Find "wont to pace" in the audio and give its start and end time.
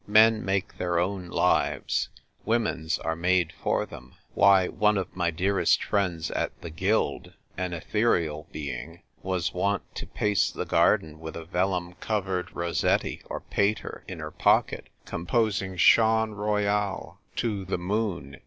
9.53-10.49